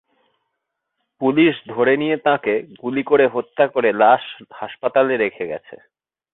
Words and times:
Police 1.21 1.55
ধরে 1.67 1.93
নিয়ে 1.97 2.17
তাঁকে 2.17 2.53
গুলি 2.83 3.03
করে 3.03 3.25
হত্যা 3.27 3.65
করে 3.67 3.89
লাশ 3.93 4.23
হাসপাতালে 4.51 5.13
রেখে 5.17 5.45
গেছে। 5.47 5.75